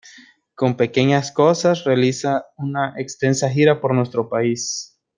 [0.55, 4.99] Con Pequeñas Cosas realiza una extensa gira por nuestro país.